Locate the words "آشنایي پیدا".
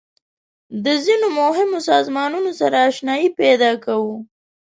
2.89-3.71